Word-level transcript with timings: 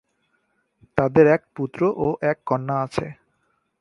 তাদের 0.97 1.25
এক 1.27 1.41
পুত্র 1.55 1.81
ও 1.97 2.07
এক 2.21 2.37
কন্যা 2.45 2.75
আছে। 2.85 3.07